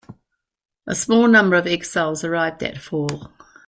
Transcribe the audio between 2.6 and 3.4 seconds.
that fall.